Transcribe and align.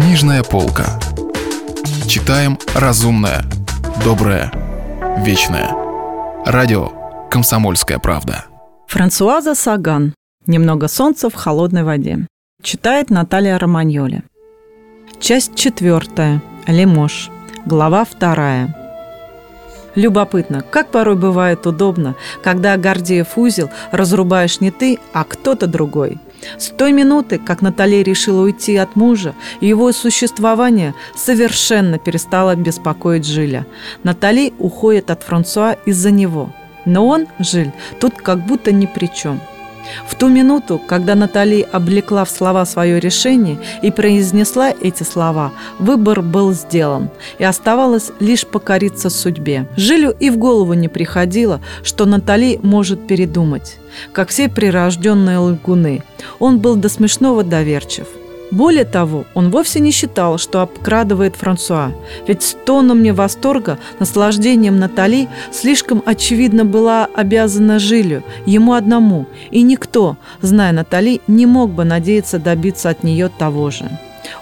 Книжная 0.00 0.42
полка. 0.42 0.98
Читаем 2.08 2.58
разумное, 2.74 3.44
доброе, 4.02 4.50
вечное. 5.18 5.76
Радио 6.46 6.90
«Комсомольская 7.30 7.98
правда». 7.98 8.46
Франсуаза 8.86 9.54
Саган. 9.54 10.14
«Немного 10.46 10.88
солнца 10.88 11.28
в 11.28 11.34
холодной 11.34 11.82
воде». 11.82 12.26
Читает 12.62 13.10
Наталья 13.10 13.58
Романьоли. 13.58 14.22
Часть 15.20 15.54
четвертая. 15.54 16.40
Лемош. 16.66 17.28
Глава 17.66 18.06
вторая. 18.06 18.74
Любопытно, 19.94 20.62
как 20.62 20.90
порой 20.90 21.16
бывает 21.16 21.66
удобно, 21.66 22.16
когда 22.42 22.78
Гордеев 22.78 23.36
узел 23.36 23.68
разрубаешь 23.92 24.60
не 24.60 24.70
ты, 24.70 24.98
а 25.12 25.24
кто-то 25.24 25.66
другой. 25.66 26.18
С 26.58 26.68
той 26.68 26.92
минуты, 26.92 27.38
как 27.38 27.62
Наталья 27.62 28.02
решила 28.02 28.42
уйти 28.42 28.76
от 28.76 28.96
мужа, 28.96 29.34
его 29.60 29.92
существование 29.92 30.94
совершенно 31.16 31.98
перестало 31.98 32.54
беспокоить 32.56 33.26
Жиля. 33.26 33.66
Натали 34.02 34.52
уходит 34.58 35.10
от 35.10 35.22
Франсуа 35.22 35.72
из-за 35.86 36.10
него. 36.10 36.52
Но 36.86 37.06
он, 37.06 37.26
Жиль, 37.38 37.72
тут 38.00 38.14
как 38.16 38.46
будто 38.46 38.72
ни 38.72 38.86
при 38.86 39.06
чем– 39.06 39.40
в 40.06 40.14
ту 40.14 40.28
минуту, 40.28 40.80
когда 40.86 41.14
Натали 41.14 41.66
облекла 41.72 42.24
в 42.24 42.30
слова 42.30 42.64
свое 42.64 43.00
решение 43.00 43.58
и 43.82 43.90
произнесла 43.90 44.72
эти 44.80 45.02
слова, 45.02 45.52
выбор 45.78 46.22
был 46.22 46.52
сделан, 46.52 47.10
и 47.38 47.44
оставалось 47.44 48.10
лишь 48.20 48.46
покориться 48.46 49.10
судьбе. 49.10 49.66
Жилю 49.76 50.14
и 50.18 50.30
в 50.30 50.36
голову 50.36 50.74
не 50.74 50.88
приходило, 50.88 51.60
что 51.82 52.06
Натали 52.06 52.58
может 52.62 53.06
передумать. 53.06 53.78
Как 54.12 54.28
все 54.28 54.48
прирожденные 54.48 55.38
лгуны, 55.38 56.02
он 56.38 56.58
был 56.58 56.76
до 56.76 56.88
смешного 56.88 57.42
доверчив. 57.42 58.06
Более 58.50 58.84
того, 58.84 59.24
он 59.34 59.50
вовсе 59.50 59.80
не 59.80 59.92
считал, 59.92 60.38
что 60.38 60.60
обкрадывает 60.60 61.36
Франсуа, 61.36 61.92
ведь 62.26 62.42
с 62.42 62.56
тоном 62.66 62.98
мне 62.98 63.12
восторга, 63.12 63.78
наслаждением 64.00 64.78
Натали 64.78 65.28
слишком 65.52 66.02
очевидно 66.04 66.64
была 66.64 67.08
обязана 67.14 67.78
Жилю, 67.78 68.24
ему 68.46 68.72
одному, 68.72 69.26
и 69.50 69.62
никто, 69.62 70.16
зная 70.42 70.72
Натали, 70.72 71.20
не 71.28 71.46
мог 71.46 71.70
бы 71.70 71.84
надеяться 71.84 72.38
добиться 72.38 72.90
от 72.90 73.04
нее 73.04 73.30
того 73.38 73.70
же. 73.70 73.88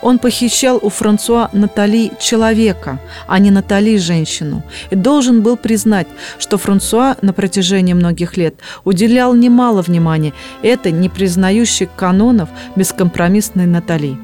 Он 0.03 0.19
похищал 0.19 0.79
у 0.83 0.89
Франсуа 0.89 1.51
Натали 1.53 2.13
человека, 2.21 2.99
а 3.27 3.39
не 3.39 3.51
Натали 3.51 3.97
женщину, 3.97 4.63
и 4.91 4.97
должен 4.97 5.43
был 5.43 5.57
признать, 5.57 6.09
что 6.39 6.59
Франсуа 6.59 7.17
на 7.23 7.33
протяжении 7.33 7.95
многих 7.95 8.37
лет 8.37 8.55
уделял 8.85 9.35
немало 9.35 9.83
внимания 9.83 10.33
этой, 10.63 10.93
не 10.93 11.09
признающей 11.09 11.89
канонов, 11.97 12.49
бескомпромиссной 12.77 13.67
Натали. 13.67 14.17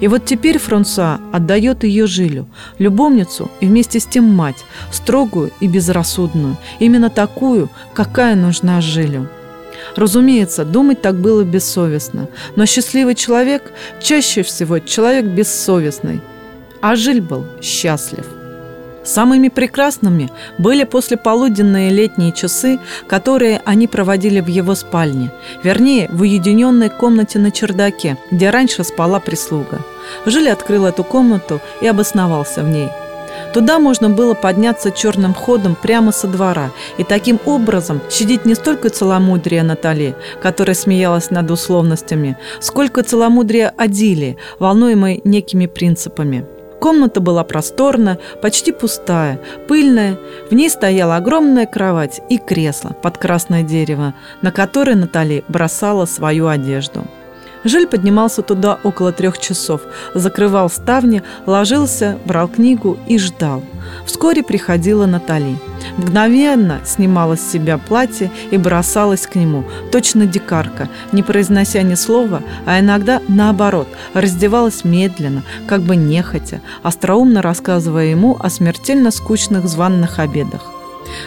И 0.00 0.08
вот 0.08 0.24
теперь 0.24 0.58
Франсуа 0.58 1.20
отдает 1.32 1.84
ее 1.84 2.06
Жилю, 2.06 2.46
любовницу 2.78 3.50
и 3.60 3.66
вместе 3.66 3.98
с 4.00 4.06
тем 4.06 4.24
мать, 4.24 4.64
строгую 4.92 5.50
и 5.60 5.68
безрассудную, 5.68 6.56
именно 6.78 7.10
такую, 7.10 7.70
какая 7.94 8.34
нужна 8.34 8.80
Жилю. 8.80 9.28
Разумеется, 9.96 10.64
думать 10.64 11.02
так 11.02 11.16
было 11.16 11.44
бессовестно, 11.44 12.28
но 12.56 12.66
счастливый 12.66 13.14
человек 13.14 13.72
чаще 14.00 14.42
всего 14.42 14.78
человек 14.78 15.24
бессовестный, 15.26 16.20
а 16.80 16.96
Жиль 16.96 17.20
был 17.20 17.46
счастлив. 17.62 18.26
Самыми 19.02 19.48
прекрасными 19.48 20.30
были 20.58 20.84
послеполуденные 20.84 21.90
летние 21.90 22.32
часы, 22.32 22.78
которые 23.06 23.62
они 23.64 23.86
проводили 23.86 24.40
в 24.40 24.46
его 24.46 24.74
спальне, 24.74 25.32
вернее, 25.62 26.08
в 26.12 26.20
уединенной 26.20 26.90
комнате 26.90 27.38
на 27.38 27.50
чердаке, 27.50 28.18
где 28.30 28.50
раньше 28.50 28.84
спала 28.84 29.18
прислуга. 29.18 29.80
Жиль 30.26 30.50
открыл 30.50 30.84
эту 30.84 31.02
комнату 31.02 31.60
и 31.80 31.86
обосновался 31.86 32.62
в 32.62 32.68
ней– 32.68 32.88
Туда 33.52 33.80
можно 33.80 34.08
было 34.08 34.34
подняться 34.34 34.92
черным 34.92 35.34
ходом 35.34 35.74
прямо 35.74 36.12
со 36.12 36.28
двора 36.28 36.70
и 36.98 37.04
таким 37.04 37.40
образом 37.46 38.00
щадить 38.08 38.46
не 38.46 38.54
столько 38.54 38.90
целомудрие 38.90 39.64
Натали, 39.64 40.14
которая 40.40 40.74
смеялась 40.74 41.30
над 41.30 41.50
условностями, 41.50 42.36
сколько 42.60 43.02
целомудрие 43.02 43.72
Адили, 43.76 44.36
волнуемой 44.60 45.20
некими 45.24 45.66
принципами. 45.66 46.46
Комната 46.80 47.20
была 47.20 47.44
просторная, 47.44 48.18
почти 48.40 48.72
пустая, 48.72 49.40
пыльная. 49.68 50.16
В 50.50 50.54
ней 50.54 50.70
стояла 50.70 51.16
огромная 51.16 51.66
кровать 51.66 52.22
и 52.30 52.38
кресло 52.38 52.96
под 53.02 53.18
красное 53.18 53.62
дерево, 53.62 54.14
на 54.40 54.50
которое 54.50 54.94
Натали 54.96 55.44
бросала 55.48 56.06
свою 56.06 56.48
одежду. 56.48 57.04
Жиль 57.64 57.86
поднимался 57.86 58.42
туда 58.42 58.78
около 58.82 59.12
трех 59.12 59.38
часов, 59.38 59.82
закрывал 60.14 60.70
ставни, 60.70 61.22
ложился, 61.46 62.18
брал 62.24 62.48
книгу 62.48 62.98
и 63.06 63.18
ждал. 63.18 63.62
Вскоре 64.06 64.42
приходила 64.42 65.06
Натали. 65.06 65.56
Мгновенно 65.96 66.80
снимала 66.84 67.36
с 67.36 67.50
себя 67.50 67.78
платье 67.78 68.30
и 68.50 68.56
бросалась 68.56 69.26
к 69.26 69.34
нему, 69.34 69.64
точно 69.92 70.26
дикарка, 70.26 70.88
не 71.12 71.22
произнося 71.22 71.82
ни 71.82 71.94
слова, 71.94 72.42
а 72.66 72.80
иногда 72.80 73.20
наоборот, 73.28 73.88
раздевалась 74.14 74.84
медленно, 74.84 75.42
как 75.66 75.82
бы 75.82 75.96
нехотя, 75.96 76.60
остроумно 76.82 77.42
рассказывая 77.42 78.06
ему 78.06 78.36
о 78.38 78.50
смертельно 78.50 79.10
скучных 79.10 79.68
званных 79.68 80.18
обедах. 80.18 80.79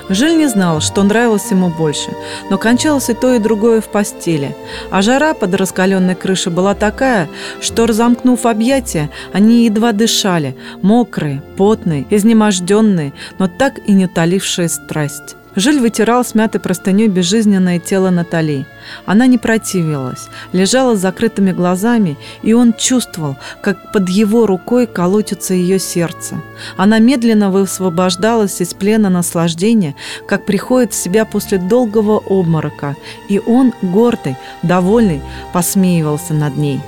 Жиль 0.10 0.38
не 0.38 0.48
знал, 0.48 0.82
что 0.82 1.04
нравилось 1.04 1.52
ему 1.52 1.70
больше, 1.70 2.12
но 2.50 2.58
кончалось 2.58 3.10
и 3.10 3.14
то, 3.14 3.34
и 3.34 3.40
другое 3.40 3.82
в 3.82 3.90
постели. 3.90 4.56
А 4.92 5.02
жара 5.02 5.34
под 5.34 5.54
раскаленной 5.56 6.16
крышей 6.16 6.52
была 6.52 6.74
такая, 6.74 7.30
что, 7.62 7.86
разомкнув 7.86 8.46
объятия, 8.46 9.10
они 9.34 9.66
едва 9.66 9.92
дышали, 9.92 10.56
мокрые, 10.82 11.42
потные, 11.58 12.06
изнеможденные, 12.10 13.14
но 13.40 13.48
так 13.48 13.80
и 13.88 13.94
не 13.94 14.06
утолившие 14.06 14.70
страсть. 14.70 15.36
Жиль 15.56 15.80
вытирал 15.80 16.26
смятой 16.26 16.60
простыней 16.60 17.08
безжизненное 17.08 17.80
тело 17.80 18.10
Натали. 18.10 18.66
Она 19.06 19.28
не 19.28 19.38
противилась, 19.38 20.28
лежала 20.52 20.96
с 20.96 21.00
закрытыми 21.00 21.52
глазами, 21.52 22.18
и 22.42 22.54
он 22.54 22.74
чувствовал, 22.74 23.38
как 23.62 23.92
под 23.92 24.10
его 24.10 24.46
рукой 24.46 24.88
колотится 24.88 25.54
ее 25.54 25.80
сердце. 25.80 26.42
Она 26.76 27.00
медленно 27.00 27.52
высвобождалась 27.52 28.62
из 28.62 28.74
плена 28.74 29.10
наслаждения, 29.10 29.96
как 30.28 30.46
приходит 30.46 30.94
в 30.94 31.02
себя 31.02 31.26
после 31.26 31.60
долгого 31.60 32.18
обморока, 32.18 32.96
и 33.30 33.40
он, 33.40 33.74
гордый, 33.82 34.36
довольный, 34.64 35.22
посмеивался 35.54 36.34
над 36.34 36.58
ней. 36.58 36.82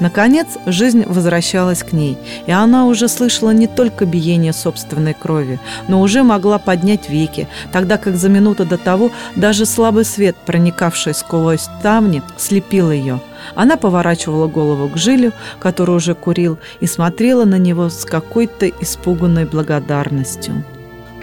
Наконец, 0.00 0.46
жизнь 0.66 1.04
возвращалась 1.06 1.82
к 1.82 1.92
ней, 1.92 2.18
и 2.46 2.52
она 2.52 2.86
уже 2.86 3.08
слышала 3.08 3.50
не 3.50 3.66
только 3.66 4.06
биение 4.06 4.52
собственной 4.52 5.14
крови, 5.14 5.60
но 5.88 6.00
уже 6.00 6.22
могла 6.22 6.58
поднять 6.58 7.08
веки, 7.08 7.48
тогда 7.72 7.98
как 7.98 8.16
за 8.16 8.28
минуту 8.28 8.64
до 8.64 8.78
того 8.78 9.10
даже 9.36 9.66
слабый 9.66 10.04
свет, 10.04 10.36
проникавший 10.46 11.14
сквозь 11.14 11.62
ставни, 11.62 12.22
слепил 12.36 12.90
ее. 12.90 13.20
Она 13.54 13.76
поворачивала 13.76 14.46
голову 14.46 14.88
к 14.88 14.96
Жилю, 14.96 15.32
который 15.60 15.96
уже 15.96 16.14
курил, 16.14 16.58
и 16.80 16.86
смотрела 16.86 17.44
на 17.44 17.58
него 17.58 17.88
с 17.88 18.04
какой-то 18.04 18.68
испуганной 18.68 19.44
благодарностью. 19.44 20.64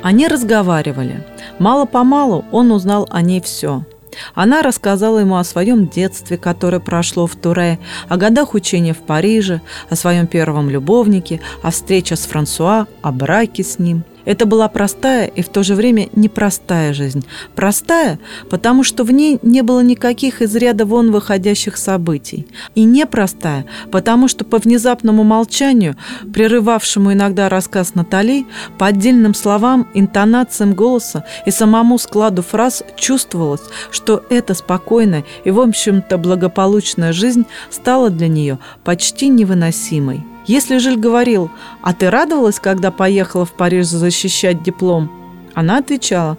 Они 0.02 0.28
разговаривали. 0.28 1.24
Мало-помалу 1.60 2.46
он 2.52 2.72
узнал 2.72 3.08
о 3.12 3.22
ней 3.22 3.42
все– 3.42 3.84
она 4.34 4.62
рассказала 4.62 5.20
ему 5.20 5.38
о 5.38 5.44
своем 5.44 5.88
детстве, 5.88 6.38
которое 6.38 6.80
прошло 6.80 7.28
в 7.28 7.36
Туре, 7.36 7.80
о 8.08 8.18
годах 8.18 8.54
учения 8.54 8.94
в 8.94 9.00
Париже, 9.00 9.62
о 9.90 9.96
своем 9.96 10.28
первом 10.28 10.70
любовнике, 10.70 11.42
о 11.62 11.72
встрече 11.72 12.16
с 12.16 12.26
Франсуа, 12.26 12.88
о 13.02 13.12
браке 13.12 13.64
с 13.64 13.80
ним. 13.80 14.04
Это 14.26 14.46
была 14.46 14.68
простая 14.68 15.28
и 15.28 15.42
в 15.42 15.50
то 15.50 15.64
же 15.64 15.76
время 15.76 16.10
непростая 16.16 16.94
жизнь. 16.94 17.26
Простая, 17.56 18.20
потому 18.50 18.84
что 18.84 19.04
в 19.04 19.12
ней 19.12 19.40
не 19.42 19.62
было 19.62 19.82
никаких 19.82 20.42
из 20.42 20.56
ряда 20.56 20.86
вон 20.86 21.12
выходящих 21.12 21.78
событий. 21.78 22.48
И 22.76 22.84
непростая, 22.84 23.66
потому 23.92 24.28
что 24.28 24.46
по 24.46 24.58
внезапному 24.58 25.24
молчанию, 25.24 25.96
прерывавшему 26.34 27.14
иногда 27.14 27.50
рассказ 27.50 27.96
Натали, 27.96 28.46
по 28.78 28.88
отдельным 28.88 29.34
словам, 29.34 29.88
интонациям 29.94 30.74
голоса 30.74 31.26
и 31.46 31.52
самому 31.52 31.98
складу 31.98 32.42
фраз 32.42 32.84
чувствовалось, 32.96 33.62
что 33.92 34.24
эта 34.30 34.54
спокойная 34.54 35.24
и, 35.44 35.52
в 35.52 35.60
общем-то, 35.60 36.18
благополучная 36.18 37.14
жизнь 37.14 37.46
стала 37.70 38.10
для 38.10 38.28
нее 38.28 38.60
почти 38.84 39.28
невыносимой. 39.28 40.24
Если 40.48 40.78
Жиль 40.80 40.98
говорил, 40.98 41.52
а 41.82 41.94
ты 41.94 42.10
радовалась, 42.10 42.60
когда 42.60 42.92
поехала 42.92 43.46
в 43.46 43.54
Париж 43.54 43.88
защищать 43.88 44.64
диплом? 44.64 45.12
Она 45.54 45.78
отвечала, 45.78 46.38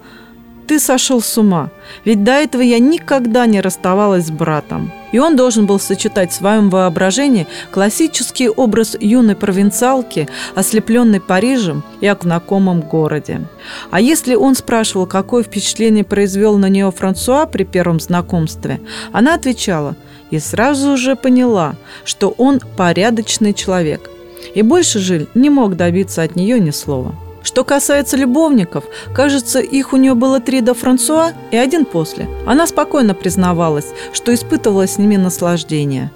ты 0.67 0.79
сошел 0.81 1.21
с 1.21 1.37
ума, 1.37 1.71
ведь 2.05 2.25
до 2.25 2.33
этого 2.33 2.63
я 2.63 2.79
никогда 2.79 3.47
не 3.47 3.61
расставалась 3.61 4.27
с 4.27 4.31
братом. 4.31 4.91
И 5.13 5.19
он 5.19 5.37
должен 5.37 5.67
был 5.67 5.79
сочетать 5.79 6.33
в 6.33 6.35
своем 6.35 6.71
воображении 6.71 7.47
классический 7.71 8.49
образ 8.49 8.97
юной 8.99 9.37
провинциалки, 9.37 10.29
ослепленной 10.55 11.21
Парижем 11.21 11.85
и 12.01 12.13
знакомом 12.21 12.81
городе. 12.81 13.43
А 13.91 14.01
если 14.01 14.35
он 14.35 14.55
спрашивал, 14.55 15.07
какое 15.07 15.43
впечатление 15.43 16.05
произвел 16.05 16.57
на 16.57 16.71
нее 16.71 16.91
Франсуа 16.91 17.47
при 17.47 17.65
первом 17.65 18.01
знакомстве, 18.01 18.81
она 19.13 19.35
отвечала– 19.35 19.97
и 20.32 20.40
сразу 20.40 20.96
же 20.96 21.14
поняла, 21.14 21.76
что 22.05 22.31
он 22.38 22.61
порядочный 22.76 23.52
человек. 23.52 24.11
И 24.55 24.62
больше 24.62 24.99
Жиль 24.99 25.29
не 25.34 25.50
мог 25.50 25.76
добиться 25.76 26.23
от 26.23 26.37
нее 26.37 26.58
ни 26.58 26.70
слова. 26.70 27.14
Что 27.43 27.64
касается 27.64 28.17
любовников, 28.17 28.84
кажется, 29.14 29.61
их 29.61 29.93
у 29.93 29.96
нее 29.99 30.14
было 30.14 30.40
три 30.40 30.62
до 30.62 30.75
Франсуа 30.75 31.32
и 31.50 31.56
один 31.56 31.84
после. 31.84 32.29
Она 32.46 32.67
спокойно 32.67 33.14
признавалась, 33.14 33.88
что 34.12 34.32
испытывала 34.32 34.87
с 34.87 34.96
ними 34.96 35.17
наслаждение. 35.17 36.11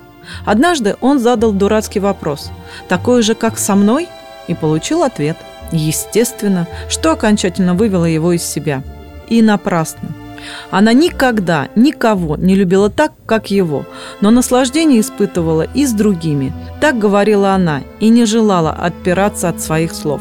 Однажды 0.46 0.96
он 1.02 1.18
задал 1.18 1.52
дурацкий 1.52 2.00
вопрос, 2.00 2.50
такой 2.88 3.22
же, 3.22 3.34
как 3.34 3.58
со 3.58 3.74
мной, 3.74 4.08
и 4.48 4.54
получил 4.54 5.02
ответ. 5.02 5.36
Естественно, 5.72 6.66
что 6.88 7.12
окончательно 7.12 7.74
вывело 7.74 8.06
его 8.06 8.32
из 8.32 8.44
себя. 8.44 8.82
И 9.28 9.42
напрасно. 9.42 10.08
Она 10.70 10.92
никогда 10.92 11.68
никого 11.76 12.36
не 12.36 12.54
любила 12.54 12.90
так, 12.90 13.12
как 13.26 13.50
его, 13.50 13.84
но 14.20 14.30
наслаждение 14.30 15.00
испытывала 15.00 15.62
и 15.62 15.86
с 15.86 15.92
другими. 15.92 16.52
Так 16.80 16.98
говорила 16.98 17.52
она 17.52 17.82
и 18.00 18.08
не 18.08 18.24
желала 18.24 18.70
отпираться 18.70 19.48
от 19.48 19.60
своих 19.60 19.94
слов. 19.94 20.20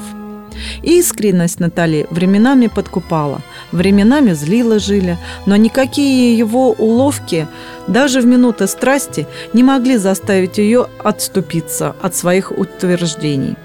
Искренность 0.84 1.60
Натали 1.60 2.08
временами 2.10 2.68
подкупала, 2.68 3.42
временами 3.72 4.32
злила 4.32 4.80
Жиля, 4.80 5.18
но 5.46 5.56
никакие 5.56 6.38
его 6.38 6.72
уловки 6.72 7.48
даже 7.88 8.22
в 8.22 8.26
минуты 8.26 8.68
страсти 8.68 9.28
не 9.54 9.64
могли 9.64 9.98
заставить 9.98 10.58
ее 10.58 10.88
отступиться 11.04 11.96
от 12.02 12.16
своих 12.16 12.52
утверждений. 12.52 13.56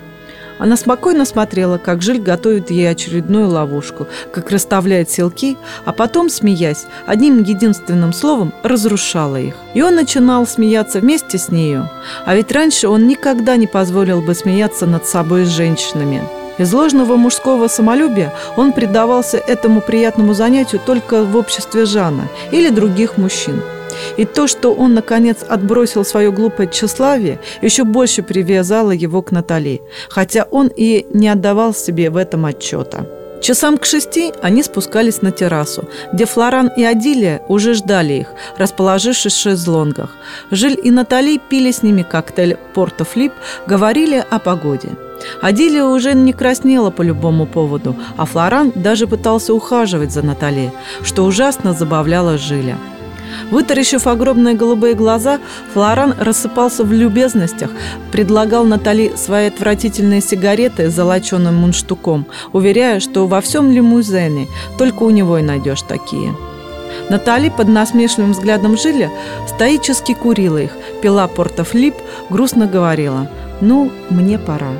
Она 0.60 0.76
спокойно 0.76 1.24
смотрела, 1.24 1.78
как 1.78 2.02
Жиль 2.02 2.20
готовит 2.20 2.70
ей 2.70 2.90
очередную 2.90 3.48
ловушку, 3.48 4.06
как 4.30 4.50
расставляет 4.50 5.10
селки, 5.10 5.56
а 5.86 5.92
потом, 5.92 6.28
смеясь, 6.28 6.84
одним 7.06 7.42
единственным 7.42 8.12
словом 8.12 8.52
разрушала 8.62 9.40
их. 9.40 9.54
И 9.72 9.80
он 9.80 9.94
начинал 9.94 10.46
смеяться 10.46 11.00
вместе 11.00 11.38
с 11.38 11.48
нею. 11.48 11.88
А 12.26 12.34
ведь 12.34 12.52
раньше 12.52 12.88
он 12.88 13.08
никогда 13.08 13.56
не 13.56 13.66
позволил 13.66 14.20
бы 14.20 14.34
смеяться 14.34 14.84
над 14.84 15.06
собой 15.06 15.46
с 15.46 15.48
женщинами. 15.48 16.22
Из 16.58 16.70
ложного 16.74 17.16
мужского 17.16 17.68
самолюбия 17.68 18.34
он 18.58 18.74
предавался 18.74 19.38
этому 19.38 19.80
приятному 19.80 20.34
занятию 20.34 20.82
только 20.84 21.24
в 21.24 21.36
обществе 21.36 21.86
Жана 21.86 22.28
или 22.52 22.68
других 22.68 23.16
мужчин. 23.16 23.62
И 24.16 24.24
то, 24.24 24.46
что 24.46 24.72
он, 24.72 24.94
наконец, 24.94 25.38
отбросил 25.48 26.04
свое 26.04 26.30
глупое 26.30 26.68
тщеславие, 26.68 27.40
еще 27.62 27.84
больше 27.84 28.22
привязало 28.22 28.90
его 28.92 29.22
к 29.22 29.32
Натали, 29.32 29.80
хотя 30.08 30.46
он 30.50 30.70
и 30.74 31.06
не 31.12 31.28
отдавал 31.28 31.74
себе 31.74 32.10
в 32.10 32.16
этом 32.16 32.46
отчета. 32.46 33.06
Часам 33.40 33.78
к 33.78 33.86
шести 33.86 34.32
они 34.42 34.62
спускались 34.62 35.22
на 35.22 35.30
террасу, 35.30 35.88
где 36.12 36.26
Флоран 36.26 36.70
и 36.76 36.84
Адилия 36.84 37.40
уже 37.48 37.72
ждали 37.72 38.12
их, 38.12 38.28
расположившись 38.58 39.32
в 39.32 39.40
шезлонгах. 39.40 40.10
Жиль 40.50 40.78
и 40.82 40.90
Натали 40.90 41.40
пили 41.48 41.70
с 41.70 41.82
ними 41.82 42.02
коктейль 42.02 42.58
«Порто 42.74 43.04
Флип», 43.04 43.32
говорили 43.66 44.22
о 44.30 44.38
погоде. 44.38 44.90
Адилия 45.40 45.84
уже 45.84 46.14
не 46.14 46.32
краснела 46.32 46.90
по 46.90 47.02
любому 47.02 47.46
поводу, 47.46 47.96
а 48.18 48.26
Флоран 48.26 48.72
даже 48.74 49.06
пытался 49.06 49.54
ухаживать 49.54 50.12
за 50.12 50.22
Натали, 50.22 50.70
что 51.02 51.24
ужасно 51.24 51.72
забавляло 51.72 52.36
Жиля. 52.36 52.76
Вытаращив 53.50 54.06
огромные 54.06 54.54
голубые 54.54 54.94
глаза, 54.94 55.40
Флоран 55.72 56.14
рассыпался 56.18 56.84
в 56.84 56.92
любезностях, 56.92 57.70
предлагал 58.12 58.64
Натали 58.64 59.12
свои 59.16 59.48
отвратительные 59.48 60.20
сигареты 60.20 60.90
с 60.90 60.94
золоченым 60.94 61.56
мундштуком, 61.56 62.26
уверяя, 62.52 63.00
что 63.00 63.26
во 63.26 63.40
всем 63.40 63.70
лимузене 63.70 64.46
только 64.78 65.02
у 65.02 65.10
него 65.10 65.38
и 65.38 65.42
найдешь 65.42 65.82
такие. 65.82 66.34
Натали 67.08 67.48
под 67.48 67.68
насмешливым 67.68 68.32
взглядом 68.32 68.76
Жиля 68.76 69.10
стоически 69.48 70.14
курила 70.14 70.58
их, 70.58 70.70
пила 71.02 71.26
портофлип, 71.26 71.94
грустно 72.30 72.66
говорила 72.66 73.28
«Ну, 73.60 73.90
мне 74.10 74.38
пора». 74.38 74.72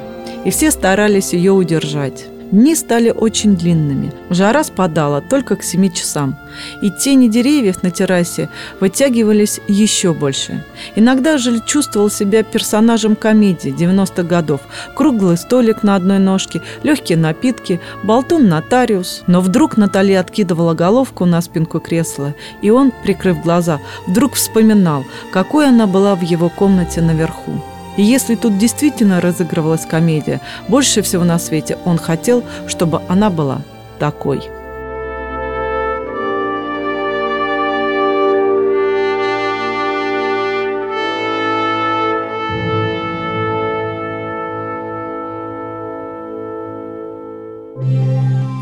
И 0.45 0.51
все 0.51 0.71
старались 0.71 1.33
ее 1.33 1.53
удержать. 1.53 2.27
Дни 2.51 2.75
стали 2.75 3.11
очень 3.11 3.57
длинными. 3.57 4.13
Жара 4.29 4.65
спадала 4.65 5.21
только 5.21 5.55
к 5.55 5.63
7 5.63 5.93
часам. 5.93 6.37
И 6.83 6.91
тени 6.91 7.29
деревьев 7.29 7.85
на 7.85 7.93
террасе 7.93 8.49
вытягивались 8.81 9.61
еще 9.69 10.13
больше. 10.13 10.65
Иногда 10.97 11.39
Жиль 11.39 11.63
чувствовал 11.65 12.11
себя 12.11 12.43
персонажем 12.43 13.15
комедии 13.15 13.73
90-х 13.73 14.25
годов. 14.25 14.63
Круглый 14.97 15.37
столик 15.37 15.85
на 15.85 15.95
одной 15.95 16.19
ножке, 16.19 16.61
легкие 16.83 17.19
напитки, 17.19 17.81
болтун-нотариус. 18.03 19.23
Но 19.29 19.41
вдруг 19.41 19.77
Натали 19.77 20.15
откидывала 20.15 20.75
головку 20.75 21.27
на 21.27 21.41
спинку 21.41 21.79
кресла, 21.79 22.35
и 22.63 22.71
он, 22.71 22.93
прикрыв 23.05 23.41
глаза, 23.43 23.79
вдруг 24.09 24.35
вспоминал, 24.35 25.05
какой 25.33 25.69
она 25.69 25.87
была 25.87 26.17
в 26.17 26.23
его 26.23 26.49
комнате 26.49 27.01
наверху. 27.01 27.63
И 28.01 28.03
если 28.03 28.35
тут 28.35 28.57
действительно 28.57 29.21
разыгрывалась 29.21 29.85
комедия, 29.85 30.41
больше 30.69 31.03
всего 31.03 31.23
на 31.23 31.39
свете 31.39 31.77
он 31.85 31.99
хотел, 31.99 32.43
чтобы 32.67 33.03
она 33.09 33.29
была 33.29 33.61
такой. 33.99 34.41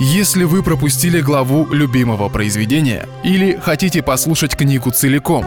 Если 0.00 0.43
вы 0.43 0.64
пропустили 0.64 1.20
главу 1.20 1.73
любимого 1.73 2.29
произведения 2.29 3.06
или 3.23 3.56
хотите 3.56 4.02
послушать 4.02 4.56
книгу 4.56 4.90
целиком, 4.90 5.46